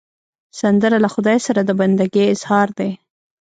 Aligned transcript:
سندره 0.59 0.97
له 1.03 1.09
خدای 1.13 1.37
سره 1.47 1.61
د 1.65 1.69
بندګي 1.79 2.23
اظهار 2.35 2.67
دی 2.77 2.91